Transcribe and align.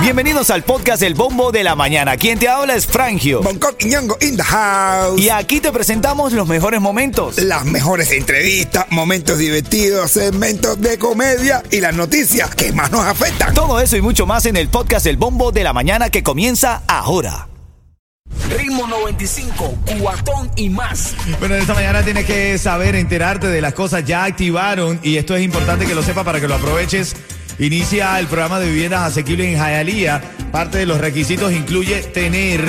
Bienvenidos 0.00 0.50
al 0.50 0.62
podcast 0.62 1.02
El 1.02 1.14
Bombo 1.14 1.50
de 1.50 1.64
la 1.64 1.74
Mañana. 1.74 2.16
Quien 2.16 2.38
te 2.38 2.48
habla 2.48 2.76
es 2.76 2.86
Frangio. 2.86 3.42
Bangkok 3.42 3.74
y 3.80 3.86
Ñongo 3.86 4.16
in 4.20 4.36
the 4.36 4.42
house. 4.42 5.20
Y 5.20 5.30
aquí 5.30 5.60
te 5.60 5.72
presentamos 5.72 6.32
los 6.32 6.46
mejores 6.46 6.80
momentos. 6.80 7.38
Las 7.38 7.64
mejores 7.64 8.12
entrevistas, 8.12 8.86
momentos 8.90 9.38
divertidos, 9.38 10.12
segmentos 10.12 10.80
de 10.80 10.96
comedia 10.96 11.62
y 11.70 11.80
las 11.80 11.94
noticias 11.94 12.54
que 12.54 12.72
más 12.72 12.92
nos 12.92 13.04
afectan. 13.04 13.52
Todo 13.52 13.80
eso 13.80 13.96
y 13.96 14.00
mucho 14.00 14.26
más 14.26 14.46
en 14.46 14.56
el 14.56 14.68
podcast 14.68 15.06
El 15.06 15.16
Bombo 15.16 15.50
de 15.50 15.64
la 15.64 15.72
Mañana 15.72 16.08
que 16.08 16.22
comienza 16.22 16.82
ahora. 16.86 17.48
Ritmo 18.56 18.86
95, 18.86 19.74
cuatón 20.00 20.50
y 20.54 20.68
más. 20.68 21.14
Bueno, 21.40 21.56
esta 21.56 21.74
mañana 21.74 22.02
tienes 22.04 22.26
que 22.26 22.58
saber, 22.58 22.94
enterarte 22.94 23.48
de 23.48 23.60
las 23.60 23.74
cosas 23.74 24.04
ya 24.04 24.24
activaron 24.24 25.00
y 25.02 25.16
esto 25.16 25.34
es 25.34 25.42
importante 25.42 25.84
que 25.84 25.94
lo 25.96 26.02
sepa 26.02 26.22
para 26.22 26.40
que 26.40 26.46
lo 26.46 26.54
aproveches. 26.54 27.16
Inicia 27.58 28.18
el 28.18 28.26
programa 28.26 28.60
de 28.60 28.68
viviendas 28.68 29.02
asequibles 29.02 29.48
en 29.48 29.54
Hialeah. 29.54 30.20
Parte 30.52 30.78
de 30.78 30.86
los 30.86 31.00
requisitos 31.00 31.52
incluye 31.52 32.02
tener 32.02 32.60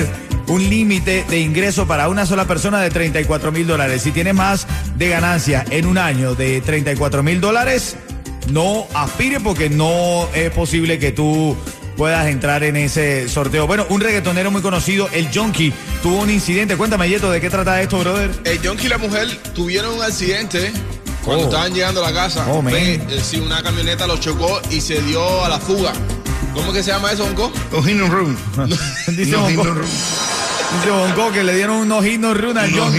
un 0.46 0.68
límite 0.68 1.24
de 1.28 1.40
ingreso 1.40 1.86
para 1.86 2.08
una 2.08 2.24
sola 2.24 2.46
persona 2.46 2.80
de 2.80 2.90
34 2.90 3.52
mil 3.52 3.66
dólares. 3.66 4.02
Si 4.02 4.12
tienes 4.12 4.34
más 4.34 4.66
de 4.96 5.10
ganancia 5.10 5.64
en 5.70 5.86
un 5.86 5.98
año 5.98 6.34
de 6.34 6.62
34 6.62 7.22
mil 7.22 7.40
dólares, 7.40 7.96
no 8.50 8.86
aspire 8.94 9.40
porque 9.40 9.68
no 9.68 10.26
es 10.34 10.50
posible 10.50 10.98
que 10.98 11.12
tú 11.12 11.54
puedas 11.98 12.28
entrar 12.28 12.62
en 12.62 12.76
ese 12.76 13.28
sorteo. 13.28 13.66
Bueno, 13.66 13.84
un 13.90 14.00
reggaetonero 14.00 14.50
muy 14.50 14.62
conocido, 14.62 15.10
el 15.12 15.28
Jonky, 15.34 15.72
tuvo 16.02 16.20
un 16.20 16.30
incidente. 16.30 16.76
Cuéntame, 16.76 17.08
Yeto, 17.08 17.30
¿de 17.30 17.40
qué 17.40 17.50
trata 17.50 17.82
esto, 17.82 17.98
brother? 17.98 18.30
El 18.44 18.66
Jonky 18.66 18.86
y 18.86 18.88
la 18.88 18.98
mujer 18.98 19.28
tuvieron 19.54 19.94
un 19.94 20.02
accidente 20.02 20.72
cuando 21.28 21.44
Oh. 21.44 21.48
estaban 21.48 21.74
llegando 21.74 22.02
a 22.04 22.10
la 22.10 22.14
casa. 22.14 22.46
Oh. 22.50 22.62
Ve, 22.62 22.94
eh, 22.94 23.20
sí, 23.22 23.38
una 23.38 23.62
camioneta 23.62 24.06
lo 24.06 24.16
chocó 24.16 24.60
y 24.70 24.80
se 24.80 25.00
dio 25.02 25.44
a 25.44 25.48
la 25.50 25.58
fuga. 25.60 25.92
¿Cómo 26.54 26.72
que 26.72 26.82
se 26.82 26.90
llama 26.90 27.12
eso, 27.12 27.24
Bonco? 27.24 27.52
Los 27.70 27.86
hidden 27.86 28.10
room. 28.10 28.36
Dice 29.08 29.32
Los 29.32 29.42
Bonco, 29.42 29.64
room. 29.64 29.86
dice 30.80 30.90
Bonco 30.90 31.32
que 31.32 31.44
le 31.44 31.54
dieron 31.54 31.76
unos 31.76 32.04
himnos 32.06 32.40
run 32.40 32.56
al 32.56 32.70
Los 32.74 32.92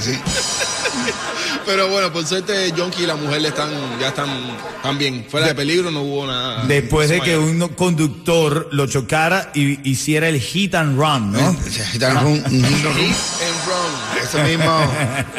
sí. 0.00 0.18
Pero 1.66 1.88
bueno, 1.88 2.12
por 2.12 2.26
suerte 2.26 2.72
Jonky 2.76 3.04
y 3.04 3.06
la 3.06 3.16
mujer 3.16 3.44
están, 3.44 3.70
ya 3.98 4.08
están, 4.08 4.28
están 4.76 4.98
bien. 4.98 5.26
Fuera 5.30 5.46
de 5.48 5.54
peligro 5.54 5.90
no 5.90 6.02
hubo 6.02 6.26
nada. 6.26 6.64
Después 6.66 7.08
de 7.08 7.18
No 7.18 7.24
que 7.24 7.38
un 7.38 7.68
conductor 7.68 8.68
lo 8.72 8.86
chocara 8.86 9.50
y 9.54 9.88
hiciera 9.88 10.28
el 10.28 10.40
hit 10.40 10.74
and 10.74 10.98
run, 10.98 11.32
¿no? 11.32 11.56
Hidden 11.94 12.14
room, 12.20 12.42
un 12.44 12.64
hidden 12.64 12.82
room. 12.82 12.96
Hit 12.96 13.16
and 13.40 13.66
run. 13.66 14.22
Eso 14.22 14.38
mismo. 14.42 14.80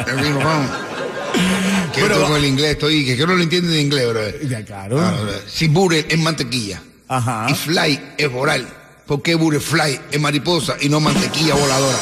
El 0.06 0.18
hidden 0.20 0.40
room. 0.40 0.68
Que 1.96 2.02
Pero- 2.02 2.22
con 2.26 2.36
el 2.36 2.44
inglés, 2.44 2.72
estoy 2.72 3.04
que 3.04 3.26
no 3.26 3.34
lo 3.34 3.42
entiendo 3.42 3.72
en 3.72 3.80
inglés, 3.80 4.08
bro. 4.08 4.20
Ya, 4.48 4.64
claro. 4.64 5.00
Ah, 5.00 5.12
bro. 5.20 5.32
Si 5.48 5.66
bure 5.68 6.04
es 6.08 6.18
mantequilla 6.18 6.80
Ajá. 7.08 7.46
y 7.48 7.54
fly 7.54 8.00
es 8.18 8.28
oral, 8.34 8.68
¿por 9.06 9.22
qué 9.22 9.34
butterfly 9.34 10.00
es 10.12 10.20
mariposa 10.20 10.76
y 10.80 10.88
no 10.88 11.00
mantequilla 11.00 11.54
voladora? 11.54 11.98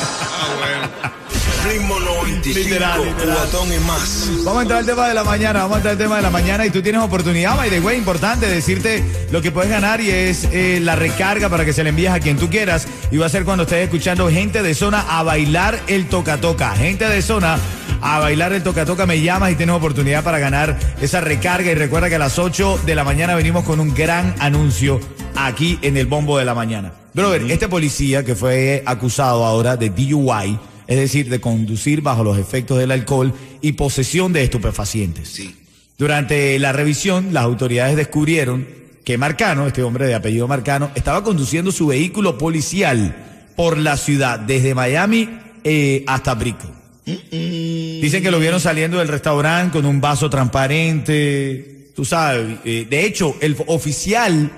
Ritmo 1.66 1.98
95, 1.98 2.58
Literal, 2.58 3.02
literal. 3.04 3.38
y 3.74 3.84
más. 3.86 4.28
Vamos 4.44 4.58
a 4.58 4.62
entrar 4.62 4.80
al 4.80 4.86
tema 4.86 5.08
de 5.08 5.14
la 5.14 5.24
mañana, 5.24 5.60
vamos 5.62 5.76
a 5.76 5.78
entrar 5.78 5.92
al 5.92 5.98
tema 5.98 6.16
de 6.16 6.22
la 6.22 6.30
mañana 6.30 6.66
y 6.66 6.70
tú 6.70 6.82
tienes 6.82 7.00
oportunidad, 7.00 7.56
by 7.56 7.70
the 7.70 7.80
way, 7.80 7.96
importante 7.96 8.46
decirte 8.46 9.02
lo 9.30 9.40
que 9.40 9.50
puedes 9.50 9.70
ganar 9.70 10.00
y 10.02 10.10
es 10.10 10.46
eh, 10.52 10.78
la 10.82 10.94
recarga 10.94 11.48
para 11.48 11.64
que 11.64 11.72
se 11.72 11.82
le 11.82 11.88
envíes 11.88 12.10
a 12.10 12.20
quien 12.20 12.36
tú 12.36 12.50
quieras 12.50 12.86
y 13.10 13.16
va 13.16 13.26
a 13.26 13.28
ser 13.30 13.44
cuando 13.46 13.62
estés 13.62 13.82
escuchando 13.84 14.28
gente 14.30 14.62
de 14.62 14.74
zona 14.74 15.06
a 15.18 15.22
bailar 15.22 15.80
el 15.86 16.06
toca 16.08 16.38
toca, 16.38 16.72
gente 16.76 17.08
de 17.08 17.22
zona 17.22 17.58
a 18.06 18.18
bailar 18.18 18.52
el 18.52 18.62
toca 18.62 18.84
toca, 18.84 19.06
me 19.06 19.22
llamas 19.22 19.52
y 19.52 19.54
tienes 19.54 19.74
oportunidad 19.74 20.22
para 20.22 20.38
ganar 20.38 20.78
esa 21.00 21.22
recarga 21.22 21.70
y 21.70 21.74
recuerda 21.74 22.10
que 22.10 22.16
a 22.16 22.18
las 22.18 22.38
8 22.38 22.80
de 22.84 22.94
la 22.94 23.02
mañana 23.02 23.34
venimos 23.34 23.64
con 23.64 23.80
un 23.80 23.94
gran 23.94 24.34
anuncio 24.40 25.00
aquí 25.34 25.78
en 25.80 25.96
el 25.96 26.04
bombo 26.04 26.36
de 26.36 26.44
la 26.44 26.54
mañana. 26.54 26.92
Brother, 27.14 27.50
este 27.50 27.66
policía 27.66 28.22
que 28.22 28.34
fue 28.34 28.82
acusado 28.84 29.46
ahora 29.46 29.78
de 29.78 29.88
DUI, 29.88 30.58
es 30.86 30.98
decir, 30.98 31.30
de 31.30 31.40
conducir 31.40 32.02
bajo 32.02 32.22
los 32.22 32.36
efectos 32.36 32.78
del 32.78 32.90
alcohol 32.90 33.32
y 33.62 33.72
posesión 33.72 34.34
de 34.34 34.44
estupefacientes. 34.44 35.30
Sí. 35.30 35.56
Durante 35.96 36.58
la 36.58 36.74
revisión, 36.74 37.32
las 37.32 37.44
autoridades 37.44 37.96
descubrieron 37.96 38.66
que 39.02 39.16
Marcano, 39.16 39.66
este 39.66 39.82
hombre 39.82 40.06
de 40.06 40.14
apellido 40.14 40.46
Marcano, 40.46 40.90
estaba 40.94 41.24
conduciendo 41.24 41.72
su 41.72 41.86
vehículo 41.86 42.36
policial 42.36 43.16
por 43.56 43.78
la 43.78 43.96
ciudad, 43.96 44.38
desde 44.40 44.74
Miami 44.74 45.30
eh, 45.64 46.04
hasta 46.06 46.34
Brico. 46.34 46.83
Dicen 47.06 48.22
que 48.22 48.30
lo 48.30 48.38
vieron 48.38 48.60
saliendo 48.60 48.98
del 48.98 49.08
restaurante 49.08 49.76
con 49.78 49.86
un 49.86 50.00
vaso 50.00 50.30
transparente, 50.30 51.90
tú 51.94 52.04
sabes. 52.04 52.58
eh, 52.64 52.86
de 52.88 53.04
hecho, 53.04 53.36
el 53.40 53.56
oficial 53.66 54.50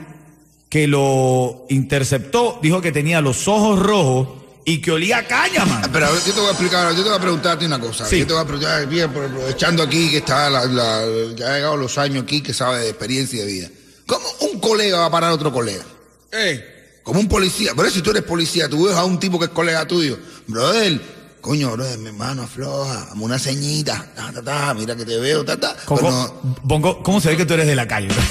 que 0.68 0.86
lo 0.86 1.66
interceptó 1.70 2.58
dijo 2.62 2.80
que 2.80 2.92
tenía 2.92 3.20
los 3.20 3.48
ojos 3.48 3.78
rojos 3.80 4.28
y 4.64 4.78
que 4.80 4.90
olía 4.90 5.18
a 5.18 5.22
caña, 5.26 5.64
man. 5.64 5.88
Pero 5.92 6.06
a 6.06 6.10
ver, 6.10 6.20
yo 6.26 6.32
te 6.32 6.40
voy 6.40 6.48
a 6.48 6.50
explicar, 6.50 6.88
yo 6.94 7.02
te 7.02 7.08
voy 7.08 7.18
a 7.18 7.20
preguntarte 7.20 7.66
una 7.66 7.78
cosa. 7.78 8.04
Sí. 8.06 8.18
Yo 8.20 8.26
te 8.26 8.32
voy 8.32 8.42
a 8.42 8.46
preguntar, 8.46 8.86
bien, 8.88 9.04
aprovechando 9.10 9.82
aquí 9.82 10.10
que 10.10 10.16
está 10.18 10.50
la, 10.50 10.64
la- 10.66 11.04
ya 11.36 11.52
ha 11.52 11.54
llegado 11.56 11.76
los 11.76 11.96
años 11.98 12.24
aquí 12.24 12.40
que 12.42 12.52
sabe 12.52 12.80
de 12.80 12.88
experiencia 12.88 13.42
y 13.42 13.46
de 13.46 13.52
vida. 13.52 13.68
¿Cómo 14.06 14.24
un 14.52 14.58
colega 14.60 14.98
va 14.98 15.06
a 15.06 15.10
parar 15.10 15.30
a 15.30 15.34
otro 15.34 15.52
colega? 15.52 15.84
Eh, 16.32 16.64
Como 17.04 17.20
un 17.20 17.28
policía. 17.28 17.72
Pero 17.76 17.90
si 17.90 18.02
tú 18.02 18.10
eres 18.10 18.24
policía, 18.24 18.68
tú 18.68 18.86
ves 18.86 18.96
a 18.96 19.04
un 19.04 19.20
tipo 19.20 19.38
que 19.38 19.44
es 19.46 19.50
colega 19.52 19.86
tuyo. 19.86 20.18
Brother, 20.48 21.00
coño, 21.46 21.70
brother, 21.72 21.96
mi 21.98 22.08
hermano 22.08 22.42
afloja, 22.42 23.06
dame 23.08 23.22
una 23.24 23.38
ceñita, 23.38 24.04
ta, 24.16 24.32
ta, 24.32 24.42
ta, 24.42 24.74
mira 24.74 24.96
que 24.96 25.04
te 25.04 25.16
veo, 25.18 25.44
ta, 25.44 25.56
ta. 25.56 25.76
¿Cómo, 25.84 26.00
Pero 26.00 26.10
no- 26.12 26.56
Bongo, 26.64 27.02
¿cómo 27.04 27.20
se 27.20 27.28
ve 27.28 27.36
que 27.36 27.46
tú 27.46 27.54
eres 27.54 27.66
de 27.68 27.76
la 27.76 27.86
calle? 27.86 28.08
bro? 28.08 28.22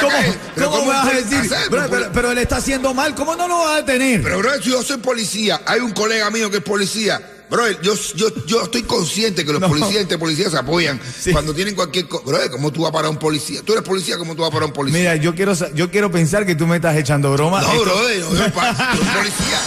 ¿Cómo, 0.00 0.16
cómo 0.56 0.70
¿cómo 0.78 0.88
vas 0.90 1.06
a 1.08 1.16
decir? 1.16 1.38
hacer? 1.52 1.68
Bro, 1.70 1.86
pero, 1.90 2.10
pero 2.12 2.30
él 2.32 2.38
está 2.38 2.56
haciendo 2.56 2.94
mal, 2.94 3.14
¿cómo 3.14 3.36
no 3.36 3.46
lo 3.48 3.58
va 3.58 3.74
a 3.74 3.76
detener? 3.82 4.22
Pero, 4.22 4.38
bro, 4.38 4.50
si 4.62 4.70
yo 4.70 4.82
soy 4.82 4.96
policía, 4.98 5.60
hay 5.66 5.80
un 5.80 5.92
colega 5.92 6.30
mío 6.30 6.50
que 6.50 6.56
es 6.58 6.62
policía. 6.62 7.20
Bro, 7.50 7.66
yo, 7.82 7.94
yo, 8.14 8.28
yo 8.46 8.62
estoy 8.64 8.82
consciente 8.82 9.44
que 9.44 9.52
los 9.52 9.60
No. 9.60 9.68
policías 9.68 10.02
entre 10.02 10.18
policías 10.18 10.50
se 10.52 10.58
apoyan 10.58 11.00
Sí. 11.20 11.32
cuando 11.32 11.54
tienen 11.54 11.74
cualquier 11.74 12.06
cosa. 12.08 12.24
Bro, 12.26 12.38
¿cómo 12.50 12.70
tú 12.72 12.82
vas 12.82 12.90
a 12.90 12.92
parar 12.92 13.06
a 13.06 13.10
un 13.10 13.18
policía? 13.18 13.60
Tú 13.64 13.72
eres 13.72 13.84
policía, 13.84 14.16
¿cómo 14.18 14.34
tú 14.34 14.42
vas 14.42 14.48
a 14.48 14.52
parar 14.52 14.64
a 14.64 14.66
un 14.66 14.72
policía? 14.72 15.00
Mira, 15.00 15.16
yo 15.16 15.34
quiero, 15.34 15.52
yo 15.74 15.90
quiero 15.90 16.10
pensar 16.10 16.44
que 16.46 16.54
tú 16.54 16.66
me 16.66 16.76
estás 16.76 16.96
echando 16.96 17.30
broma. 17.32 17.60
no, 17.62 17.72
Esto- 17.72 18.30
bro, 18.30 18.52
pa- 18.52 18.70
un 18.70 19.06
policía, 19.16 19.58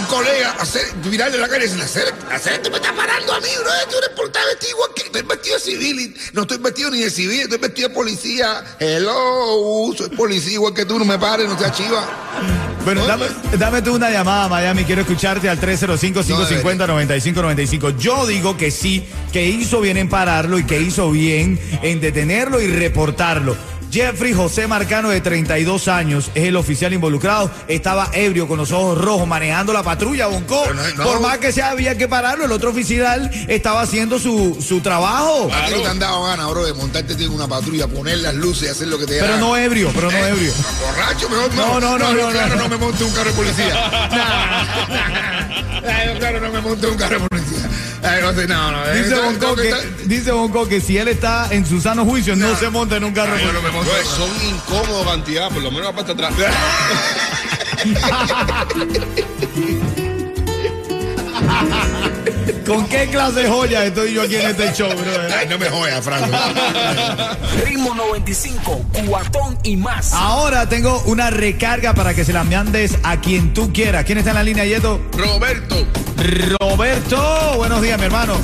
un 0.00 0.06
colega, 0.06 0.56
hacer, 0.58 0.82
mirarle 1.04 1.38
la 1.38 1.48
cara 1.48 1.58
y 1.58 1.62
decirle, 1.62 1.84
hacer, 1.84 2.12
hacer, 2.32 2.60
tú 2.62 2.70
me 2.70 2.76
estás 2.76 2.92
parando 2.92 3.32
a 3.32 3.40
mí, 3.40 3.48
bro, 3.60 3.70
tú 3.90 3.96
eres 3.98 4.10
por 4.16 4.26
estar 4.26 4.42
vestido 4.46 4.76
que, 4.94 5.02
estoy 5.02 5.22
vestido 5.22 5.56
de 5.56 5.60
civil, 5.60 6.00
y 6.00 6.14
no 6.32 6.42
estoy 6.42 6.58
vestido 6.58 6.90
ni 6.90 7.00
de 7.00 7.10
civil, 7.10 7.40
estoy 7.40 7.58
vestido 7.58 7.88
de 7.88 7.94
policía. 7.94 8.62
Hello, 8.78 9.92
soy 9.96 10.10
policía 10.10 10.52
igual 10.54 10.74
que 10.74 10.84
tú, 10.86 10.96
no 10.98 11.04
me 11.04 11.18
pares, 11.18 11.48
no 11.48 11.58
seas 11.58 11.76
chiva. 11.76 12.04
Bueno, 12.84 13.04
dame, 13.06 13.26
dame 13.58 13.82
tú 13.82 13.96
una 13.96 14.10
llamada, 14.10 14.48
Miami. 14.48 14.84
Quiero 14.84 15.02
escucharte 15.02 15.50
al 15.50 15.60
305-550-9595. 15.60 17.98
Yo 17.98 18.26
digo 18.26 18.56
que 18.56 18.70
sí, 18.70 19.04
que 19.32 19.44
hizo 19.46 19.82
bien 19.82 19.98
en 19.98 20.08
pararlo 20.08 20.58
y 20.58 20.64
que 20.64 20.80
hizo 20.80 21.10
bien 21.10 21.60
en 21.82 22.00
detenerlo 22.00 22.58
y 22.60 22.68
reportarlo. 22.68 23.54
Jeffrey 23.90 24.32
José 24.32 24.66
Marcano, 24.66 25.08
de 25.08 25.20
32 25.20 25.88
años, 25.88 26.30
es 26.34 26.44
el 26.44 26.56
oficial 26.56 26.92
involucrado. 26.92 27.50
Estaba 27.68 28.08
ebrio, 28.12 28.46
con 28.46 28.58
los 28.58 28.70
ojos 28.72 28.96
rojos, 28.98 29.26
manejando 29.26 29.72
la 29.72 29.82
patrulla, 29.82 30.26
Bonco. 30.28 30.64
No- 30.72 30.82
no. 30.96 31.04
Por 31.04 31.20
más 31.20 31.38
que 31.38 31.50
sea, 31.52 31.70
había 31.70 31.96
que 31.98 32.06
pararlo. 32.08 32.44
El 32.44 32.52
otro 32.52 32.70
oficial 32.70 33.30
estaba 33.48 33.82
haciendo 33.82 34.18
su, 34.18 34.56
su 34.66 34.80
trabajo. 34.80 35.50
A 35.52 35.66
ti 35.66 35.72
no 35.74 35.80
te 35.82 35.88
han 35.88 35.98
dado 35.98 36.22
ganas, 36.24 36.48
bro, 36.50 36.64
de 36.64 36.72
montarte 36.74 37.12
en 37.14 37.30
una 37.32 37.48
patrulla, 37.48 37.88
poner 37.88 38.18
las 38.18 38.34
luces 38.34 38.68
y 38.68 38.70
hacer 38.70 38.88
lo 38.88 38.98
que 38.98 39.06
te 39.06 39.18
Pero 39.18 39.36
no 39.38 39.56
ebrio, 39.56 39.90
pero 39.94 40.10
no 40.10 40.16
Eh, 40.18 40.28
ebrio. 40.28 40.52
Borracho, 40.86 41.28
mejor 41.28 41.54
No, 41.54 41.80
no, 41.80 41.98
no, 41.98 42.12
no, 42.14 42.28
claro, 42.30 42.56
no. 42.56 42.62
no 42.62 42.68
me 42.68 42.76
monte 42.76 43.04
un 43.04 43.12
carro 43.12 43.30
de 43.30 43.36
policía. 43.36 43.90
Ay, 45.82 46.18
claro, 46.18 46.40
no 46.40 46.50
me 46.52 46.60
monte 46.60 46.86
un 46.86 46.96
carro 46.96 47.18
de 47.20 47.28
policía. 47.28 47.59
No 48.02 48.72
no. 48.72 48.92
Dice 48.92 49.14
Bonco, 49.14 49.54
que, 49.56 49.74
dice 50.06 50.32
Bonco 50.32 50.68
que 50.68 50.80
si 50.80 50.98
él 50.98 51.08
está 51.08 51.48
en 51.50 51.66
su 51.66 51.80
sano 51.80 52.04
juicio, 52.04 52.34
no, 52.34 52.48
No. 52.48 52.56
se 52.56 52.68
monta 52.70 52.96
en 52.96 53.04
un 53.04 53.12
carro. 53.12 53.34
Ay, 53.36 53.44
yo 53.44 53.52
no 53.52 53.62
me 53.62 53.70
monto. 53.70 53.90
bro, 53.90 54.10
son 54.10 54.30
incómodos 54.48 55.06
cantidad, 55.06 55.48
por 55.50 55.62
lo 55.62 55.70
menos 55.70 55.86
la 55.86 55.92
parte 55.92 56.12
atrás. 56.12 56.32
¿Con 62.70 62.86
qué 62.86 63.08
clase 63.08 63.40
de 63.40 63.48
joya 63.48 63.84
estoy 63.84 64.14
yo 64.14 64.22
aquí 64.22 64.36
en 64.36 64.46
este 64.46 64.72
show, 64.72 64.88
bro? 64.88 65.10
Ay, 65.36 65.48
no 65.48 65.58
me 65.58 65.68
jodas, 65.68 66.04
Franco. 66.04 66.30
Ritmo 67.64 67.96
95, 67.96 68.84
cuatón 69.08 69.58
y 69.64 69.76
más. 69.76 70.14
Ahora 70.14 70.68
tengo 70.68 71.02
una 71.06 71.30
recarga 71.30 71.94
para 71.94 72.14
que 72.14 72.24
se 72.24 72.32
la 72.32 72.44
mandes 72.44 72.96
a 73.02 73.20
quien 73.20 73.52
tú 73.54 73.72
quieras. 73.72 74.04
¿Quién 74.04 74.18
está 74.18 74.30
en 74.30 74.36
la 74.36 74.44
línea, 74.44 74.64
Yeto? 74.64 75.00
Roberto, 75.16 75.84
Roberto, 76.60 77.54
buenos 77.56 77.82
días, 77.82 77.98
mi 77.98 78.04
hermano. 78.04 78.34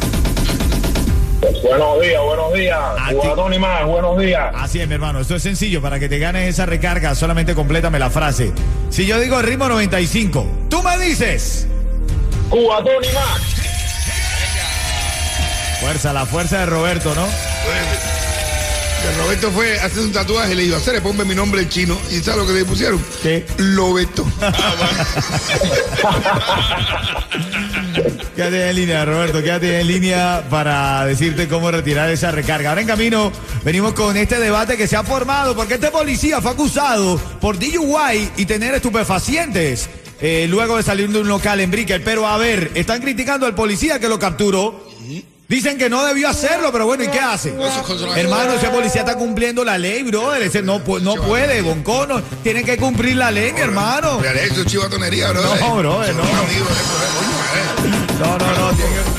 Buenos 1.62 2.00
días, 2.00 2.20
buenos 2.20 2.52
días. 2.52 2.80
Jugador 3.12 3.54
y 3.54 3.58
más, 3.60 3.86
buenos 3.86 4.18
días. 4.18 4.52
Así 4.56 4.80
es, 4.80 4.88
mi 4.88 4.94
hermano. 4.94 5.20
Esto 5.20 5.36
es 5.36 5.42
sencillo. 5.44 5.80
Para 5.80 6.00
que 6.00 6.08
te 6.08 6.18
ganes 6.18 6.48
esa 6.48 6.66
recarga, 6.66 7.14
solamente 7.14 7.54
complétame 7.54 8.00
la 8.00 8.10
frase. 8.10 8.50
Si 8.90 9.06
yo 9.06 9.20
digo 9.20 9.40
ritmo 9.40 9.68
95, 9.68 10.66
tú 10.68 10.82
me 10.82 10.98
dices. 10.98 11.68
Cubatón 12.50 13.04
y 13.04 13.14
más. 13.14 13.65
Fuerza, 15.86 16.12
la 16.12 16.26
fuerza 16.26 16.58
de 16.58 16.66
Roberto, 16.66 17.14
¿no? 17.14 17.24
Roberto 19.22 19.52
fue 19.52 19.78
a 19.78 19.84
hacer 19.84 20.00
un 20.00 20.10
tatuaje 20.10 20.50
y 20.50 20.54
le 20.56 20.62
dijo, 20.64 20.74
hacer, 20.74 21.00
ponme 21.00 21.24
mi 21.24 21.36
nombre 21.36 21.62
en 21.62 21.68
chino. 21.68 21.96
¿Y 22.10 22.16
sabes 22.16 22.40
lo 22.40 22.46
que 22.48 22.54
le 22.54 22.64
pusieron? 22.64 23.00
¿Qué? 23.22 23.46
Lobeto. 23.58 24.24
Quédate 28.34 28.68
en 28.68 28.76
línea, 28.76 29.04
Roberto, 29.04 29.40
quédate 29.44 29.80
en 29.80 29.86
línea 29.86 30.42
para 30.50 31.06
decirte 31.06 31.46
cómo 31.46 31.70
retirar 31.70 32.10
esa 32.10 32.32
recarga. 32.32 32.70
Ahora 32.70 32.80
en 32.80 32.88
camino 32.88 33.30
venimos 33.62 33.94
con 33.94 34.16
este 34.16 34.40
debate 34.40 34.76
que 34.76 34.88
se 34.88 34.96
ha 34.96 35.04
formado 35.04 35.54
porque 35.54 35.74
este 35.74 35.92
policía 35.92 36.40
fue 36.40 36.50
acusado 36.50 37.16
por 37.40 37.60
DUI 37.60 38.28
y 38.36 38.44
tener 38.44 38.74
estupefacientes. 38.74 39.88
eh, 40.20 40.46
luego 40.48 40.78
de 40.78 40.82
salir 40.82 41.10
de 41.10 41.20
un 41.20 41.28
local 41.28 41.60
en 41.60 41.70
Brickell. 41.70 42.02
Pero 42.02 42.26
a 42.26 42.36
ver, 42.38 42.72
están 42.74 43.00
criticando 43.00 43.46
al 43.46 43.54
policía 43.54 44.00
que 44.00 44.08
lo 44.08 44.18
capturó. 44.18 44.84
Dicen 45.48 45.78
que 45.78 45.88
no 45.88 46.04
debió 46.04 46.28
hacerlo, 46.28 46.72
pero 46.72 46.86
bueno, 46.86 47.04
¿y 47.04 47.08
qué 47.08 47.20
hace? 47.20 47.54
Hermano, 48.16 48.54
ese 48.54 48.68
policía 48.68 49.02
está 49.02 49.14
cumpliendo 49.14 49.62
la 49.64 49.78
ley, 49.78 50.02
brother. 50.02 50.42
Ese 50.42 50.60
no, 50.62 50.80
no 51.00 51.14
puede, 51.16 51.62
Boncono. 51.62 52.20
Tiene 52.42 52.64
que 52.64 52.76
cumplir 52.76 53.16
la 53.16 53.30
ley, 53.30 53.52
mi 53.52 53.60
hermano. 53.60 54.18
Mira, 54.18 54.32
eso 54.32 54.62
es 54.62 54.66
chivatonería, 54.66 55.30
bro. 55.30 55.42
No, 55.42 55.76
brother, 55.76 56.14
no. 56.16 56.22
Amigo, 56.22 56.66
eh, 57.54 58.16
No, 58.18 58.38
no, 58.38 58.46
no. 58.58 58.68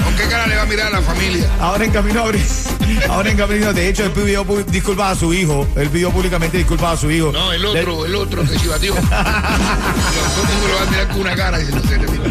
¿Con 0.04 0.16
qué 0.18 0.28
cara 0.28 0.48
le 0.48 0.56
va 0.58 0.64
a 0.64 0.66
mirar 0.66 0.88
a 0.88 1.00
la 1.00 1.02
familia? 1.02 1.50
Ahora 1.62 1.86
en 1.86 1.92
camino 1.92 2.22
a 2.22 2.24
abrir- 2.26 2.46
Ahora 3.10 3.30
en 3.30 3.38
camino, 3.38 3.74
de 3.74 3.90
hecho, 3.90 4.04
él 4.04 4.12
pidió 4.12 4.46
disculpas 4.70 5.18
a 5.18 5.20
su 5.20 5.34
hijo. 5.34 5.68
Él 5.76 5.90
pidió 5.90 6.12
públicamente 6.12 6.58
disculpas 6.58 6.94
a 6.94 7.02
su 7.02 7.12
hijo. 7.12 7.32
No, 7.32 7.52
el 7.52 7.66
otro, 7.66 8.06
el 8.06 8.16
otro 8.16 8.44
que 8.44 8.56
chivatió. 8.58 8.94
Todo 8.96 9.04
el 9.04 10.54
mundo 10.54 10.68
lo 10.68 10.76
va 10.76 10.82
a 10.82 10.86
mirar 10.92 11.08
con 11.08 11.20
una 11.22 11.36
cara 11.36 11.60
y 11.62 11.66
le 11.66 11.72
digo, 11.72 12.24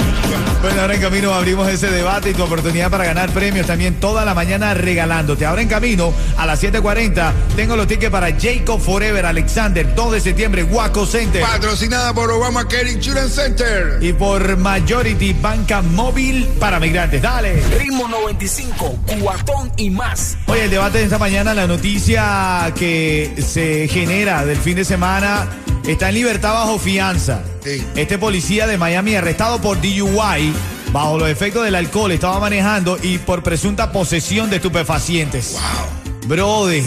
Bueno, 0.63 0.81
ahora 0.81 0.95
en 0.95 1.01
camino 1.01 1.35
abrimos 1.35 1.69
ese 1.69 1.91
debate 1.91 2.31
y 2.31 2.35
tu 2.35 2.43
oportunidad 2.43 2.91
para 2.91 3.05
ganar 3.05 3.31
premios 3.31 3.67
también 3.67 3.95
toda 4.01 4.25
la 4.25 4.35
mañana 4.35 4.75
regalándote. 4.75 5.47
Ahora 5.47 5.63
en 5.63 5.69
camino, 5.69 6.13
a 6.37 6.47
las 6.47 6.63
7.40, 6.63 7.33
tengo 7.57 7.77
los 7.77 7.87
tickets 7.87 8.11
para 8.11 8.29
Jacob 8.39 8.81
Forever 8.81 9.27
Alexander, 9.27 9.95
2 9.95 10.13
de 10.13 10.21
septiembre, 10.21 10.63
Waco 10.65 11.07
Center. 11.07 11.43
Patrocinada 11.43 12.13
por 12.15 12.31
Obamacare 12.31 12.93
Insurance 12.93 13.43
Center. 13.43 13.99
Y 14.01 14.13
por 14.13 14.57
Majority 14.57 15.35
Banca 15.35 15.83
Móvil 15.83 16.47
para 16.59 16.79
Migrantes. 16.81 17.23
Dale. 17.23 17.63
Ritmo 17.79 18.09
95, 18.09 18.99
cuatón 19.21 19.73
y 19.77 19.91
más. 19.91 20.37
Oye, 20.49 20.65
el 20.65 20.71
debate 20.71 20.99
de 20.99 21.05
esta 21.05 21.19
mañana, 21.19 21.55
la 21.55 21.67
noticia 21.67 22.73
que 22.77 23.35
se 23.45 23.89
genera 23.89 24.45
del 24.45 24.59
fin 24.59 24.77
de 24.77 24.85
semana 24.85 25.49
está 25.87 26.09
en 26.09 26.15
libertad 26.15 26.55
bajo 26.55 26.79
fianza. 26.79 27.43
Sí. 27.65 27.83
Este 27.97 28.17
policía 28.17 28.67
de 28.67 28.79
Miami 28.79 29.17
arrestado 29.17 29.61
por 29.61 29.81
DUI 29.81 30.53
bajo 30.93 31.19
los 31.19 31.29
efectos 31.29 31.65
del 31.65 31.75
alcohol 31.75 32.13
estaba 32.13 32.39
manejando 32.39 32.97
y 33.03 33.19
por 33.19 33.43
presunta 33.43 33.91
posesión 33.91 34.49
de 34.49 34.57
estupefacientes. 34.57 35.53
Wow. 35.53 36.29
Brother, 36.29 36.83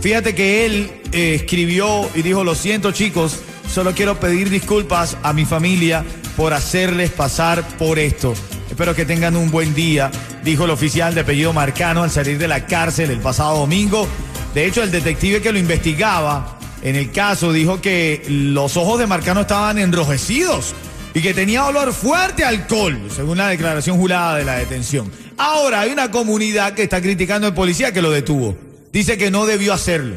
fíjate 0.00 0.34
que 0.34 0.66
él 0.66 0.90
eh, 1.12 1.34
escribió 1.34 2.08
y 2.14 2.22
dijo, 2.22 2.44
lo 2.44 2.54
siento 2.54 2.92
chicos, 2.92 3.40
solo 3.68 3.94
quiero 3.94 4.20
pedir 4.20 4.48
disculpas 4.48 5.16
a 5.22 5.32
mi 5.32 5.44
familia 5.44 6.04
por 6.36 6.52
hacerles 6.52 7.10
pasar 7.10 7.66
por 7.78 7.98
esto. 7.98 8.34
Espero 8.68 8.94
que 8.94 9.04
tengan 9.04 9.36
un 9.36 9.50
buen 9.50 9.74
día, 9.74 10.10
dijo 10.46 10.64
el 10.64 10.70
oficial 10.70 11.12
de 11.12 11.22
apellido 11.22 11.52
Marcano 11.52 12.04
al 12.04 12.10
salir 12.12 12.38
de 12.38 12.46
la 12.46 12.66
cárcel 12.66 13.10
el 13.10 13.18
pasado 13.18 13.58
domingo. 13.58 14.06
De 14.54 14.64
hecho, 14.64 14.80
el 14.84 14.92
detective 14.92 15.42
que 15.42 15.50
lo 15.50 15.58
investigaba 15.58 16.56
en 16.82 16.94
el 16.94 17.10
caso 17.10 17.52
dijo 17.52 17.80
que 17.80 18.22
los 18.28 18.76
ojos 18.76 19.00
de 19.00 19.08
Marcano 19.08 19.40
estaban 19.40 19.76
enrojecidos 19.76 20.72
y 21.14 21.20
que 21.20 21.34
tenía 21.34 21.66
olor 21.66 21.92
fuerte 21.92 22.44
a 22.44 22.48
alcohol, 22.48 22.96
según 23.14 23.38
la 23.38 23.48
declaración 23.48 23.98
jurada 23.98 24.36
de 24.36 24.44
la 24.44 24.54
detención. 24.54 25.10
Ahora 25.36 25.80
hay 25.80 25.90
una 25.90 26.12
comunidad 26.12 26.74
que 26.74 26.84
está 26.84 27.02
criticando 27.02 27.48
al 27.48 27.54
policía 27.54 27.92
que 27.92 28.00
lo 28.00 28.12
detuvo. 28.12 28.56
Dice 28.92 29.18
que 29.18 29.32
no 29.32 29.46
debió 29.46 29.72
hacerlo, 29.72 30.14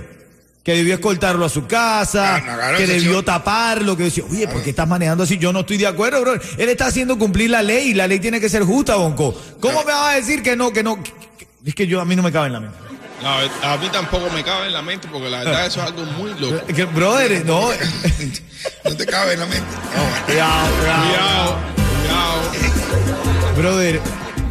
que 0.69 0.75
debió 0.75 0.93
escoltarlo 0.93 1.43
a 1.45 1.49
su 1.49 1.65
casa, 1.65 2.43
no, 2.45 2.77
que 2.77 2.85
debió 2.85 3.23
taparlo, 3.23 3.97
que 3.97 4.03
decía, 4.03 4.23
oye, 4.29 4.47
¿por 4.47 4.61
qué 4.61 4.69
estás 4.69 4.87
manejando 4.87 5.23
así? 5.23 5.39
Yo 5.39 5.51
no 5.51 5.61
estoy 5.61 5.77
de 5.77 5.87
acuerdo, 5.87 6.21
bro. 6.21 6.33
Él 6.35 6.69
está 6.69 6.85
haciendo 6.85 7.17
cumplir 7.17 7.49
la 7.49 7.63
ley 7.63 7.87
y 7.89 7.93
la 7.95 8.05
ley 8.07 8.19
tiene 8.19 8.39
que 8.39 8.49
ser 8.49 8.61
justa, 8.61 8.95
Bonco. 8.95 9.33
¿Cómo 9.59 9.79
me 9.83 9.91
vas 9.91 10.11
a 10.13 10.15
decir 10.17 10.43
que 10.43 10.55
no, 10.55 10.71
que 10.71 10.83
no? 10.83 11.01
que- 11.01 11.11
que- 11.11 11.47
Es 11.65 11.73
que 11.73 11.87
yo 11.87 11.99
a 11.99 12.05
mí 12.05 12.15
no 12.15 12.21
me 12.21 12.31
cabe 12.31 12.45
en 12.47 12.53
la 12.53 12.59
mente. 12.59 12.77
No, 13.23 13.29
a 13.67 13.77
mí 13.77 13.89
tampoco 13.91 14.29
me 14.31 14.43
cabe 14.43 14.67
en 14.67 14.73
la 14.73 14.83
mente 14.83 15.07
porque 15.11 15.27
la 15.27 15.39
verdad 15.39 15.65
eso 15.65 15.79
es 15.81 15.87
algo 15.87 16.03
muy 16.03 16.35
loco. 16.39 16.61
Que, 16.75 16.85
brother, 16.85 17.43
no. 17.47 17.69
No 18.85 18.95
te 18.95 19.05
cabe 19.07 19.33
en 19.33 19.39
la 19.39 19.45
mente. 19.47 19.65
Cuidado. 20.27 20.67
Cuidado, 20.77 21.57
cuidado. 22.03 23.55
Brother, 23.57 23.99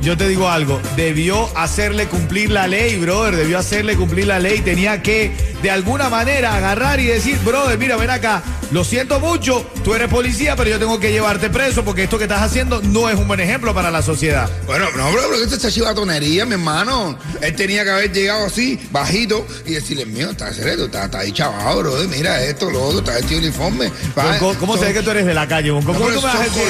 yo 0.09 0.17
te 0.17 0.27
digo 0.27 0.49
algo, 0.49 0.81
debió 0.97 1.55
hacerle 1.55 2.07
cumplir 2.07 2.51
la 2.51 2.67
ley, 2.67 2.97
brother, 2.97 3.37
debió 3.37 3.59
hacerle 3.59 3.95
cumplir 3.95 4.27
la 4.27 4.39
ley, 4.39 4.63
tenía 4.63 5.03
que 5.03 5.31
de 5.61 5.71
alguna 5.71 6.09
manera 6.09 6.57
agarrar 6.57 6.99
y 6.99 7.05
decir, 7.05 7.39
brother, 7.45 7.77
mira, 7.79 7.97
ven 7.97 8.09
acá, 8.09 8.43
lo 8.71 8.85
siento 8.85 9.21
mucho, 9.21 9.71
tú 9.85 9.95
eres 9.95 10.09
policía, 10.09 10.57
pero 10.57 10.71
yo 10.71 10.79
tengo 10.79 10.99
que 10.99 11.11
llevarte 11.13 11.51
preso 11.51 11.85
porque 11.85 12.05
esto 12.05 12.17
que 12.17 12.25
estás 12.25 12.41
haciendo 12.41 12.81
no 12.81 13.11
es 13.11 13.17
un 13.17 13.29
buen 13.29 13.41
ejemplo 13.41 13.75
para 13.75 13.91
la 13.91 14.01
sociedad. 14.01 14.49
Bueno, 14.67 14.87
no, 14.97 15.13
bro, 15.13 15.23
pero 15.31 15.45
esto 15.45 15.67
es 15.69 15.75
chivatonería, 15.75 16.47
mi 16.47 16.55
hermano. 16.55 17.19
Él 17.43 17.55
tenía 17.55 17.85
que 17.85 17.91
haber 17.91 18.11
llegado 18.13 18.47
así, 18.47 18.79
bajito, 18.91 19.47
y 19.67 19.73
decirle, 19.73 20.07
mío, 20.07 20.31
está 20.31 20.55
serio, 20.55 20.87
está, 20.87 21.05
está 21.05 21.19
ahí 21.19 21.33
chavado, 21.33 21.81
bro. 21.81 21.97
Mira 22.09 22.43
esto, 22.43 22.71
lo 22.71 22.83
otro, 22.83 23.01
está 23.01 23.13
vestido 23.13 23.41
de 23.43 23.49
uniforme. 23.49 23.93
Va, 24.19 24.39
¿Cómo, 24.39 24.55
cómo 24.55 24.77
se 24.79 24.87
ve 24.87 24.95
que 24.95 25.03
tú 25.03 25.11
eres 25.11 25.27
de 25.27 25.35
la 25.35 25.47
calle, 25.47 25.71
Bonco? 25.71 25.93
No, 25.93 25.99
¿Cómo 25.99 26.09
pero 26.09 26.21
tú 26.21 26.27
me 26.27 26.33
vas 26.33 26.41
a 26.41 26.45
decir? 26.45 26.63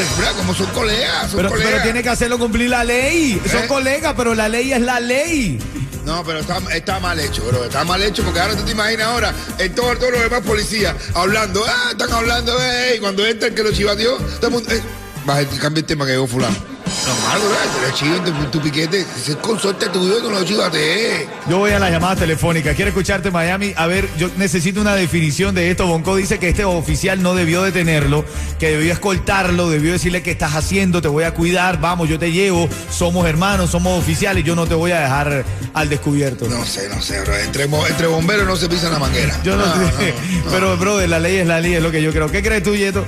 colegas, 0.75 1.31
son 1.31 1.37
Pero, 1.37 1.49
colegas. 1.51 1.71
pero 1.73 1.83
tiene 1.83 2.03
que 2.03 2.09
hacerlo 2.09 2.39
cumplir 2.39 2.71
la 2.71 2.85
ley. 2.85 3.28
Son 3.51 3.65
¿Eh? 3.65 3.67
colegas, 3.67 4.15
pero 4.17 4.35
la 4.35 4.49
ley 4.49 4.73
es 4.73 4.81
la 4.81 5.01
ley. 5.01 5.59
No, 6.05 6.25
pero 6.25 6.39
está, 6.39 6.59
está 6.75 6.99
mal 7.01 7.21
hecho, 7.21 7.45
bro. 7.45 7.65
Está 7.65 7.85
mal 7.85 8.03
hecho 8.03 8.23
porque 8.23 8.41
ahora 8.41 8.57
tú 8.57 8.63
te 8.63 8.73
imaginas 8.73 9.09
ahora, 9.09 9.35
en 9.59 9.75
todo, 9.75 9.95
todos 9.97 10.13
los 10.13 10.23
demás 10.23 10.41
policías 10.41 10.95
hablando, 11.15 11.63
ah, 11.67 11.89
están 11.91 12.13
hablando, 12.13 12.57
eh, 12.63 12.95
y 12.97 12.99
cuando 12.99 13.27
entra 13.27 13.49
el 13.49 13.55
que 13.55 13.63
lo 13.63 13.73
chivateó, 13.73 14.17
todo 14.17 14.47
el 14.47 14.53
mundo, 14.53 14.73
eh, 14.73 14.81
baja, 15.27 15.45
cambia 15.61 15.81
el 15.81 15.87
tema 15.87 16.07
que 16.07 16.13
llegó 16.13 16.27
fulano. 16.27 16.57
Normal, 17.07 17.41
eres 17.83 17.95
chivo 17.95 18.17
en 18.17 18.25
tu, 18.25 18.33
tu 18.47 18.61
piquete, 18.61 19.01
es 19.01 19.37
consorte 19.37 19.89
tuyo, 19.89 20.19
tú 20.23 20.31
no 20.31 20.41
lo 20.41 20.45
chivatees. 20.45 21.29
Yo 21.49 21.59
voy 21.59 21.73
a 21.73 21.79
las 21.79 21.91
llamadas 21.91 22.19
telefónicas. 22.19 22.75
Quiero 22.77 22.91
escucharte, 22.91 23.31
Miami. 23.31 23.75
A 23.77 23.87
ver, 23.87 24.09
yo 24.17 24.31
necesito 24.37 24.81
una 24.81 24.95
definición 24.95 25.55
de 25.55 25.71
esto. 25.71 25.87
Bonco 25.87 26.17
dice 26.17 26.39
que 26.39 26.49
este 26.49 26.65
oficial 26.65 27.23
no 27.23 27.35
debió 27.35 27.63
detenerlo, 27.63 28.25
que 28.59 28.71
debió 28.71 28.93
escoltarlo, 28.93 29.69
debió 29.69 29.93
decirle 29.93 30.23
qué 30.23 30.31
estás 30.31 30.55
haciendo, 30.55 31.03
te 31.03 31.09
voy 31.09 31.25
a 31.25 31.35
cuidar, 31.35 31.81
vamos, 31.81 32.09
yo 32.09 32.19
te 32.19 32.33
llevo, 32.33 32.69
somos 32.91 33.27
hermanos, 33.27 33.71
somos 33.71 33.99
oficiales, 33.99 34.45
yo 34.45 34.55
no 34.55 34.67
te 34.67 34.75
voy 34.75 34.93
a 34.93 35.01
dejar 35.01 35.45
al 35.75 35.89
descubierto. 35.89 36.49
No 36.49 36.65
sé, 36.65 36.89
no 36.89 37.03
sé, 37.03 37.21
bro. 37.21 37.37
Entre, 37.37 37.65
entre 37.65 38.07
bomberos 38.07 38.47
no 38.47 38.57
se 38.57 38.69
pisan 38.69 38.93
la 38.93 38.99
manguera. 38.99 39.39
Yo 39.45 39.57
no, 39.57 39.65
sé, 39.65 40.15
pero 40.51 40.77
brother, 40.77 41.09
la 41.09 41.19
ley 41.19 41.37
es 41.37 41.47
la 41.47 41.61
ley, 41.61 41.75
es 41.75 41.83
lo 41.83 41.91
que 41.91 42.03
yo 42.03 42.13
creo. 42.13 42.31
¿Qué 42.31 42.43
crees 42.43 42.63
tú, 42.63 42.75
Yeto? 42.75 43.05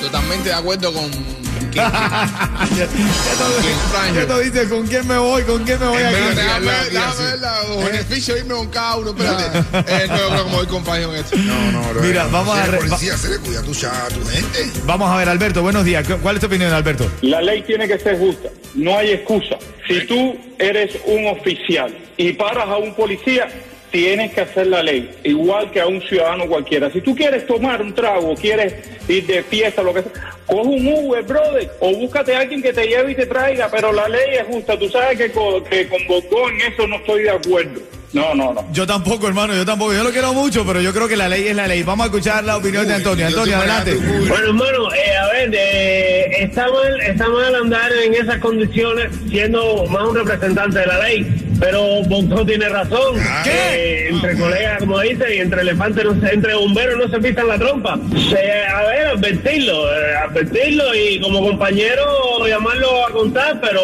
Totalmente 0.00 0.48
de 0.48 0.54
acuerdo 0.54 0.92
con 0.92 1.41
todo- 3.38 4.14
ya 4.14 4.26
todo 4.26 4.38
dice, 4.40 4.68
¿con 4.68 4.86
quién 4.86 5.06
me 5.06 5.16
voy? 5.18 5.42
¿Con 5.42 5.64
quién 5.64 5.78
me 5.80 5.86
voy 5.86 6.02
aquí? 6.02 6.14
Déjame 6.34 6.66
la- 6.66 6.72
ver, 6.72 6.90
déjame 6.92 7.36
los 7.68 7.84
beneficios 7.84 8.34
de 8.36 8.40
irme 8.42 8.54
con 8.54 8.68
cada 8.68 8.96
uno. 8.96 9.10
Espérate. 9.10 9.58
Eh, 9.86 10.08
no, 10.08 10.44
me 10.44 10.52
voy 10.56 10.66
con 10.66 10.84
Franjo 10.84 11.14
en 11.14 11.20
esto. 11.24 11.36
No, 11.36 11.72
no, 11.72 11.82
bro. 11.90 12.02
Mira, 12.02 12.26
vamos 12.26 12.58
a 12.58 12.64
policía, 12.66 13.16
se 13.16 13.28
le 13.30 13.38
cuida 13.38 13.60
a 13.60 13.62
tu, 13.62 13.74
cha- 13.74 14.06
a 14.06 14.08
tu 14.08 14.24
gente. 14.26 14.70
Vamos 14.84 15.10
a 15.10 15.16
ver, 15.16 15.28
Alberto, 15.28 15.62
buenos 15.62 15.84
días. 15.84 16.06
¿Cu- 16.06 16.18
¿Cuál 16.22 16.36
es 16.36 16.40
tu 16.40 16.46
opinión, 16.46 16.72
Alberto? 16.72 17.10
La 17.22 17.40
ley 17.40 17.62
tiene 17.62 17.86
que 17.88 17.98
ser 17.98 18.18
justa. 18.18 18.48
No 18.74 18.96
hay 18.98 19.10
excusa. 19.12 19.56
Si 19.88 20.06
tú 20.06 20.36
eres 20.58 20.92
un 21.06 21.26
oficial 21.26 21.96
y 22.16 22.32
paras 22.32 22.68
a 22.68 22.76
un 22.76 22.94
policía, 22.94 23.48
tienes 23.92 24.32
que 24.32 24.40
hacer 24.40 24.66
la 24.66 24.82
ley, 24.82 25.10
igual 25.22 25.70
que 25.70 25.80
a 25.80 25.86
un 25.86 26.00
ciudadano 26.00 26.46
cualquiera. 26.46 26.90
Si 26.90 27.00
tú 27.02 27.14
quieres 27.14 27.46
tomar 27.46 27.80
un 27.80 27.94
trago, 27.94 28.34
quieres 28.34 28.74
ir 29.06 29.26
de 29.26 29.42
fiesta, 29.44 29.82
lo 29.82 29.94
que 29.94 30.02
sea, 30.02 30.12
coge 30.46 30.68
un 30.68 30.86
Uber, 30.88 31.22
brother, 31.22 31.70
o 31.78 31.94
búscate 31.94 32.34
a 32.34 32.40
alguien 32.40 32.62
que 32.62 32.72
te 32.72 32.86
lleve 32.86 33.12
y 33.12 33.14
te 33.14 33.26
traiga, 33.26 33.68
pero 33.70 33.92
la 33.92 34.08
ley 34.08 34.36
es 34.40 34.46
justa. 34.46 34.78
Tú 34.78 34.88
sabes 34.88 35.18
que 35.18 35.30
con, 35.30 35.62
que 35.64 35.86
con 35.86 36.04
Bocó 36.08 36.48
en 36.48 36.72
eso 36.72 36.86
no 36.88 36.96
estoy 36.96 37.22
de 37.22 37.30
acuerdo. 37.30 37.80
No, 38.12 38.34
no, 38.34 38.52
no. 38.52 38.66
Yo 38.72 38.86
tampoco, 38.86 39.26
hermano, 39.26 39.54
yo 39.54 39.64
tampoco. 39.64 39.94
Yo 39.94 40.04
lo 40.04 40.10
quiero 40.10 40.34
mucho, 40.34 40.66
pero 40.66 40.82
yo 40.82 40.92
creo 40.92 41.08
que 41.08 41.16
la 41.16 41.28
ley 41.28 41.48
es 41.48 41.56
la 41.56 41.66
ley. 41.66 41.82
Vamos 41.82 42.04
a 42.04 42.06
escuchar 42.08 42.44
la 42.44 42.58
opinión 42.58 42.86
de 42.86 42.94
Antonio. 42.94 43.26
Antonio, 43.26 43.56
adelante. 43.56 43.94
Bueno, 43.94 44.48
hermano, 44.48 44.92
eh, 44.92 45.16
a 45.16 45.26
ver, 45.28 45.50
eh, 45.54 46.30
está, 46.40 46.70
mal, 46.70 47.00
está 47.00 47.28
mal 47.28 47.54
andar 47.54 47.90
en 47.92 48.14
esas 48.14 48.38
condiciones 48.38 49.08
siendo 49.30 49.86
más 49.86 50.02
un 50.02 50.14
representante 50.14 50.80
de 50.80 50.86
la 50.86 50.98
ley, 51.04 51.26
pero 51.62 52.02
Bonco 52.08 52.44
tiene 52.44 52.68
razón. 52.68 53.14
¿Qué? 53.44 53.50
Eh, 53.52 54.08
entre 54.10 54.36
colegas, 54.36 54.78
como 54.80 54.98
dicen, 55.00 55.26
y 55.32 55.38
entre 55.38 55.60
elefantes, 55.62 56.04
no 56.04 56.20
se- 56.20 56.34
entre 56.34 56.54
bomberos 56.54 56.98
no 56.98 57.08
se 57.08 57.22
pistan 57.22 57.46
la 57.46 57.56
trompa. 57.58 57.98
Eh, 58.36 58.64
a 58.74 58.82
ver, 58.82 59.06
advertirlo, 59.06 59.86
eh, 59.94 60.16
advertirlo 60.28 60.84
y 60.94 61.20
como 61.20 61.40
compañero 61.40 62.02
llamarlo 62.48 63.06
a 63.06 63.12
contar, 63.12 63.60
pero, 63.60 63.80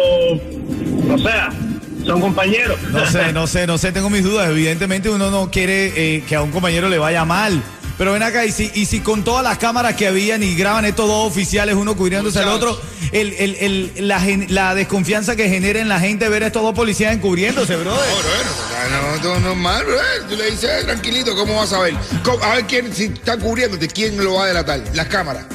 o 1.13 1.17
sea, 1.17 1.49
son 2.05 2.19
compañeros. 2.19 2.77
No 2.91 3.05
sé, 3.05 3.31
no 3.31 3.47
sé, 3.47 3.65
no 3.65 3.77
sé, 3.77 3.91
tengo 3.93 4.09
mis 4.09 4.23
dudas. 4.23 4.49
Evidentemente 4.49 5.09
uno 5.09 5.31
no 5.31 5.49
quiere 5.49 5.93
eh, 6.17 6.23
que 6.27 6.35
a 6.35 6.41
un 6.41 6.51
compañero 6.51 6.89
le 6.89 6.97
vaya 6.97 7.23
mal. 7.23 7.61
Pero 7.99 8.13
ven 8.13 8.23
acá, 8.23 8.45
y 8.45 8.51
si, 8.51 8.71
y 8.73 8.85
si 8.85 9.01
con 9.01 9.23
todas 9.23 9.43
las 9.43 9.57
cámaras 9.59 9.93
que 9.95 10.07
habían 10.07 10.41
y 10.41 10.55
graban 10.55 10.85
estos 10.85 11.05
dos 11.07 11.27
oficiales, 11.27 11.75
uno 11.75 11.95
cubriéndose 11.95 12.39
al 12.39 12.47
otro, 12.47 12.79
el, 13.11 13.33
el- 13.33 13.55
el- 13.59 14.07
la, 14.07 14.19
gen- 14.21 14.45
la 14.49 14.73
desconfianza 14.73 15.35
que 15.35 15.49
genera 15.49 15.79
en 15.81 15.89
la 15.89 15.99
gente 15.99 16.27
ver 16.29 16.43
a 16.43 16.47
estos 16.47 16.63
dos 16.63 16.73
policías 16.73 17.13
encubriéndose, 17.13 17.75
brother. 17.75 17.99
No, 17.99 18.95
bueno, 18.97 19.15
no, 19.17 19.21
todo 19.21 19.39
normal, 19.41 19.83
bro. 19.85 19.97
Tú 20.29 20.35
le 20.37 20.49
dices, 20.49 20.63
eh, 20.63 20.83
tranquilito, 20.85 21.35
¿cómo 21.35 21.57
vas 21.57 21.73
a 21.73 21.79
ver? 21.81 21.93
¿Cómo- 22.23 22.41
A 22.41 22.55
ver 22.55 22.65
quién, 22.65 22.93
si 22.95 23.03
está 23.05 23.37
cubriéndote, 23.37 23.87
¿quién 23.89 24.17
lo 24.23 24.35
va 24.35 24.45
a 24.45 24.47
delatar? 24.47 24.81
Las 24.93 25.07
cámaras. 25.07 25.45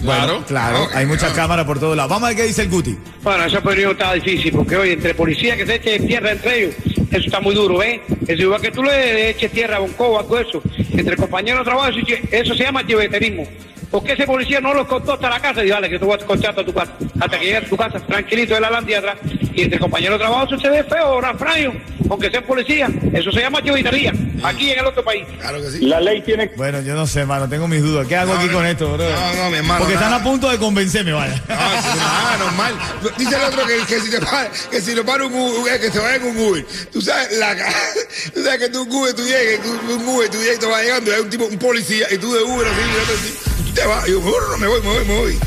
Bueno, 0.00 0.44
claro, 0.46 0.84
Ok, 0.84 0.94
hay 0.94 1.06
muchas 1.06 1.32
cámaras 1.32 1.66
por 1.66 1.80
todos 1.80 1.96
lados. 1.96 2.10
Vamos 2.10 2.26
a 2.26 2.28
ver 2.28 2.36
qué 2.36 2.44
dice 2.44 2.62
el 2.62 2.68
Guti. 2.68 2.96
Bueno, 3.24 3.44
esa 3.44 3.58
opinión 3.58 3.90
está 3.90 4.12
difícil 4.12 4.52
porque, 4.52 4.76
oye, 4.76 4.92
entre 4.92 5.12
policías 5.14 5.56
que 5.56 5.66
se 5.66 5.74
eche 5.74 5.98
tierra 5.98 6.30
entre 6.30 6.60
ellos, 6.62 6.74
eso 7.10 7.26
está 7.26 7.40
muy 7.40 7.54
duro, 7.54 7.82
¿eh? 7.82 8.00
Eso 8.26 8.42
igual 8.42 8.60
que 8.60 8.70
tú 8.70 8.82
le 8.82 9.30
eches 9.30 9.50
tierra 9.50 9.76
a 9.76 9.80
Bonco 9.80 10.06
o 10.08 10.18
algo 10.18 10.36
de 10.36 10.42
eso. 10.42 10.62
Entre 10.92 11.16
compañeros 11.16 11.60
de 11.60 11.64
trabajo, 11.64 11.90
eso, 12.30 12.54
se 12.54 12.62
llama 12.62 12.86
chiveterismo. 12.86 13.46
¿Por 13.90 14.04
qué 14.04 14.12
ese 14.12 14.26
policía 14.26 14.60
no 14.60 14.74
los 14.74 14.86
contó 14.86 15.14
hasta 15.14 15.30
la 15.30 15.40
casa? 15.40 15.64
Y 15.64 15.68
dale, 15.68 15.88
que 15.88 15.98
tú 15.98 16.06
vas 16.06 16.22
a 16.22 16.26
contar 16.26 16.50
hasta 16.50 16.64
tu 16.64 16.74
casa. 16.74 16.92
Hasta 17.18 17.38
que 17.38 17.44
llegue 17.46 17.56
a 17.56 17.64
tu 17.64 17.76
casa, 17.76 17.98
tranquilito 18.00 18.54
de 18.54 18.60
la 18.60 18.68
atrás. 18.68 19.16
Y 19.54 19.62
entre 19.62 19.78
compañeros 19.78 20.18
de 20.18 20.24
trabajo 20.24 20.46
eso 20.46 20.58
se 20.58 20.68
ve 20.68 20.84
feo, 20.84 21.20
ranfraño, 21.20 21.72
aunque 22.10 22.30
sea 22.30 22.44
policía. 22.44 22.88
Eso 23.12 23.30
se 23.32 23.40
llama 23.40 23.62
chivetería. 23.62 24.12
Aquí 24.42 24.70
en 24.70 24.78
el 24.78 24.86
otro 24.86 25.04
país. 25.04 25.26
Claro 25.40 25.60
que 25.60 25.70
sí. 25.70 25.80
La 25.86 26.00
ley 26.00 26.22
tiene 26.22 26.50
Bueno, 26.56 26.80
yo 26.82 26.94
no 26.94 27.06
sé, 27.06 27.24
mano, 27.26 27.48
tengo 27.48 27.66
mis 27.68 27.82
dudas. 27.82 28.06
¿Qué 28.06 28.16
hago 28.16 28.32
No, 28.34 28.38
aquí 28.40 28.48
no, 28.48 28.52
con 28.54 28.66
esto, 28.66 28.92
bro? 28.92 29.08
no, 29.08 29.34
no, 29.34 29.50
mi 29.50 29.56
hermano, 29.58 29.78
Porque 29.80 29.94
están 29.94 30.12
a 30.12 30.22
punto 30.22 30.48
de 30.50 30.58
convencerme, 30.58 31.12
vaya. 31.12 31.42
Ah, 31.48 31.80
ah, 32.00 32.36
normal. 32.38 32.74
Dice 33.16 33.34
el 33.36 33.42
otro 33.42 33.66
que, 33.66 33.78
que 33.86 34.00
si 34.00 34.10
te 34.10 34.20
para, 34.20 34.50
que 34.70 34.80
si 34.80 34.94
lo 34.94 35.04
para 35.04 35.24
un 35.26 35.32
Uber, 35.34 35.80
que 35.80 35.90
se 35.90 35.98
vaya 35.98 36.18
con 36.20 36.28
un 36.36 36.38
Uber. 36.38 36.66
Tú 36.92 37.00
sabes, 37.00 37.36
la, 37.38 37.54
tú 38.34 38.42
sabes 38.44 38.58
que 38.60 38.68
tú 38.68 38.82
un 38.82 38.92
Uber, 38.92 39.14
tú 39.14 39.22
llegues, 39.24 39.60
tú, 39.62 39.70
un 39.94 40.08
Uber, 40.08 40.28
tú 40.28 40.38
llegues 40.38 40.56
y 40.56 40.60
te 40.60 40.66
vas 40.66 40.82
llegando, 40.82 41.10
y 41.10 41.14
hay 41.14 41.20
un 41.20 41.30
tipo, 41.30 41.44
un 41.46 41.58
policía, 41.58 42.06
y 42.10 42.18
tú 42.18 42.32
de 42.32 42.42
Uber 42.42 42.66
así, 42.66 42.80
mirando 42.88 43.12
así, 43.14 43.34
tú 43.66 43.72
te 43.74 43.86
vas, 43.86 44.08
y 44.08 44.10
yo, 44.12 44.20
"Bueno, 44.20 44.48
no, 44.50 44.58
me 44.58 44.66
voy, 44.68 44.80
me 44.82 44.88
voy, 44.88 45.04
me 45.04 45.14
voy. 45.18 45.38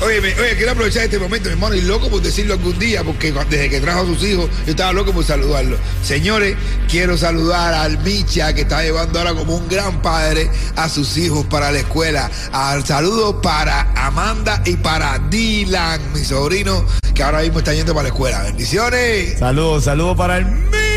Oye, 0.00 0.18
oye, 0.18 0.56
quiero 0.56 0.72
aprovechar 0.72 1.02
este 1.02 1.18
momento, 1.18 1.48
mi 1.48 1.54
hermano, 1.54 1.74
y 1.74 1.80
loco 1.80 2.08
por 2.08 2.22
decirlo 2.22 2.54
algún 2.54 2.78
día, 2.78 3.02
porque 3.02 3.32
desde 3.32 3.68
que 3.68 3.80
trajo 3.80 4.02
a 4.02 4.06
sus 4.06 4.22
hijos, 4.22 4.48
yo 4.64 4.70
estaba 4.70 4.92
loco 4.92 5.12
por 5.12 5.24
saludarlo. 5.24 5.76
Señores, 6.02 6.56
quiero 6.88 7.16
saludar 7.16 7.74
al 7.74 7.98
Micha, 7.98 8.52
que 8.54 8.60
está 8.60 8.82
llevando 8.82 9.18
ahora 9.18 9.34
como 9.34 9.56
un 9.56 9.68
gran 9.68 10.00
padre 10.00 10.48
a 10.76 10.88
sus 10.88 11.16
hijos 11.16 11.46
para 11.46 11.72
la 11.72 11.80
escuela. 11.80 12.30
Al 12.52 12.86
saludo 12.86 13.42
para 13.42 13.92
Amanda 13.96 14.62
y 14.64 14.76
para 14.76 15.18
Dylan, 15.30 16.12
mi 16.12 16.24
sobrino, 16.24 16.86
que 17.12 17.22
ahora 17.24 17.40
mismo 17.40 17.58
está 17.58 17.74
yendo 17.74 17.92
para 17.92 18.04
la 18.04 18.08
escuela. 18.10 18.42
Bendiciones. 18.44 19.38
Saludos, 19.40 19.84
saludos 19.84 20.16
para 20.16 20.38
el 20.38 20.46
Micha. 20.46 20.87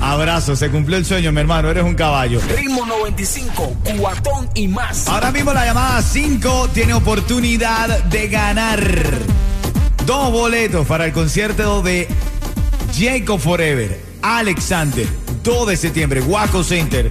Abrazo, 0.00 0.56
se 0.56 0.70
cumplió 0.70 0.98
el 0.98 1.04
sueño, 1.04 1.32
mi 1.32 1.40
hermano, 1.40 1.70
eres 1.70 1.84
un 1.84 1.94
caballo. 1.94 2.40
Ritmo 2.56 2.84
95, 2.86 3.76
cuatón 3.98 4.48
y 4.54 4.68
más. 4.68 5.08
Ahora 5.08 5.30
mismo 5.30 5.52
la 5.52 5.64
llamada 5.64 6.02
5 6.02 6.70
tiene 6.72 6.94
oportunidad 6.94 8.04
de 8.04 8.28
ganar 8.28 8.82
dos 10.06 10.32
boletos 10.32 10.86
para 10.86 11.06
el 11.06 11.12
concierto 11.12 11.82
de 11.82 12.08
Jacob 12.98 13.40
Forever, 13.40 14.00
Alexander, 14.22 15.06
2 15.42 15.68
de 15.68 15.76
septiembre, 15.76 16.20
Waco 16.20 16.62
Center, 16.62 17.10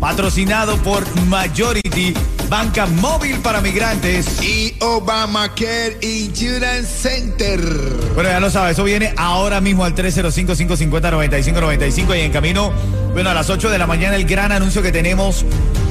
patrocinado 0.00 0.76
por 0.78 1.04
Majority, 1.26 2.14
banca 2.50 2.84
móvil 2.86 3.38
para 3.38 3.62
migrantes. 3.62 4.42
Y 4.42 4.74
Obamacare 4.80 5.96
Insurance 6.02 7.08
Center. 7.08 7.60
Bueno, 8.14 8.28
ya 8.28 8.40
lo 8.40 8.50
sabes, 8.50 8.72
eso 8.72 8.84
viene 8.84 9.14
ahora 9.16 9.60
mismo 9.60 9.84
al 9.84 9.94
305-550-9595 9.94 12.18
y 12.18 12.22
en 12.22 12.32
camino, 12.32 12.72
bueno, 13.12 13.30
a 13.30 13.34
las 13.34 13.48
8 13.48 13.70
de 13.70 13.78
la 13.78 13.86
mañana 13.86 14.16
el 14.16 14.24
gran 14.26 14.50
anuncio 14.50 14.82
que 14.82 14.90
tenemos 14.90 15.44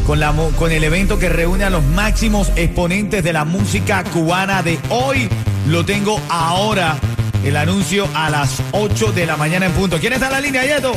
con, 0.05 0.19
la, 0.19 0.33
con 0.57 0.71
el 0.71 0.83
evento 0.83 1.17
que 1.17 1.29
reúne 1.29 1.63
a 1.63 1.69
los 1.69 1.83
máximos 1.83 2.51
exponentes 2.57 3.23
de 3.23 3.31
la 3.31 3.45
música 3.45 4.03
cubana 4.03 4.61
de 4.61 4.77
hoy. 4.89 5.29
Lo 5.67 5.85
tengo 5.85 6.19
ahora, 6.29 6.97
el 7.45 7.55
anuncio 7.55 8.09
a 8.13 8.29
las 8.29 8.61
8 8.73 9.13
de 9.13 9.25
la 9.25 9.37
mañana 9.37 9.65
en 9.65 9.71
punto. 9.71 9.97
¿Quién 9.99 10.11
está 10.13 10.25
en 10.27 10.33
la 10.33 10.41
línea, 10.41 10.65
Yeto? 10.65 10.91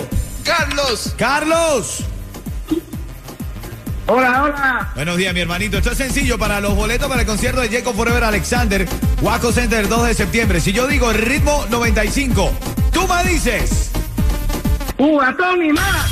Carlos. 0.45 1.15
Carlos. 1.17 2.05
Hola, 4.15 4.43
hola. 4.43 4.93
Buenos 4.95 5.17
días, 5.17 5.33
mi 5.33 5.41
hermanito. 5.41 5.79
Esto 5.79 5.93
es 5.93 5.97
sencillo 5.97 6.37
para 6.37 6.61
los 6.61 6.77
boletos 6.77 7.09
para 7.09 7.23
el 7.23 7.27
concierto 7.27 7.63
de 7.63 7.71
Jacob 7.71 7.97
Forever 7.97 8.23
Alexander, 8.25 8.87
Waco 9.23 9.53
Center 9.53 9.81
el 9.81 9.89
2 9.89 10.09
de 10.09 10.13
septiembre. 10.13 10.61
Si 10.61 10.71
yo 10.75 10.87
digo 10.87 11.11
ritmo 11.15 11.65
95, 11.71 12.53
tú 12.93 13.09
me 13.09 13.25
dices. 13.31 13.91
Cubatón 14.99 15.65
y 15.65 15.73
más. 15.73 16.11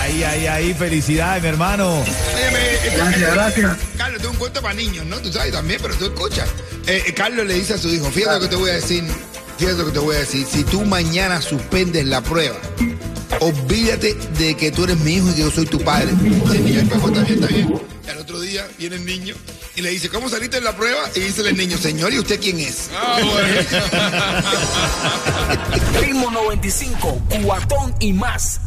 Ay, 0.00 0.24
ay, 0.24 0.46
ay, 0.48 0.74
felicidades, 0.74 1.44
mi 1.44 1.48
hermano. 1.48 2.00
Óyeme, 2.00 2.58
eh, 2.58 2.92
Gracias, 2.96 3.32
gracias. 3.32 3.76
Carlos, 3.96 4.20
tengo 4.20 4.32
un 4.32 4.38
cuento 4.38 4.60
para 4.60 4.74
niños, 4.74 5.06
¿no? 5.06 5.18
Tú 5.18 5.32
sabes 5.32 5.52
también, 5.52 5.78
pero 5.80 5.94
tú 5.94 6.06
escuchas. 6.06 6.48
Eh, 6.88 7.04
eh, 7.06 7.14
Carlos 7.14 7.46
le 7.46 7.54
dice 7.54 7.74
a 7.74 7.78
su 7.78 7.88
hijo, 7.88 8.10
fíjate 8.10 8.34
lo 8.34 8.40
que 8.40 8.48
te 8.48 8.56
voy 8.56 8.70
a 8.70 8.74
decir, 8.74 9.04
fíjate 9.58 9.78
lo 9.78 9.86
que 9.86 9.92
te 9.92 10.00
voy 10.00 10.16
a 10.16 10.18
decir. 10.18 10.44
Si 10.50 10.64
tú 10.64 10.84
mañana 10.84 11.40
suspendes 11.40 12.04
la 12.06 12.20
prueba, 12.20 12.56
olvídate 13.40 14.14
de 14.38 14.54
que 14.56 14.70
tú 14.70 14.84
eres 14.84 14.98
mi 15.00 15.14
hijo 15.14 15.28
y 15.30 15.34
que 15.34 15.40
yo 15.40 15.50
soy 15.50 15.66
tu 15.66 15.78
padre. 15.80 16.10
El 16.10 16.64
niño, 16.64 16.88
"Papá, 16.88 17.08
está 17.08 17.22
bien, 17.22 17.34
está 17.42 17.46
bien. 17.48 17.80
Y 18.06 18.10
al 18.10 18.18
otro 18.18 18.40
día 18.40 18.66
viene 18.78 18.96
el 18.96 19.04
niño 19.04 19.34
y 19.76 19.82
le 19.82 19.90
dice, 19.90 20.08
¿cómo 20.08 20.28
saliste 20.28 20.58
en 20.58 20.64
la 20.64 20.76
prueba? 20.76 20.98
Y 21.14 21.20
dice 21.20 21.42
el 21.48 21.56
niño, 21.56 21.76
señor, 21.78 22.12
¿y 22.12 22.18
usted 22.18 22.40
quién 22.40 22.58
es? 22.58 22.90
Ah, 22.94 23.18
bueno. 23.22 23.60
Ritmo 26.00 26.30
95, 26.30 27.22
cuatón 27.44 27.94
y 28.00 28.12
más. 28.12 28.60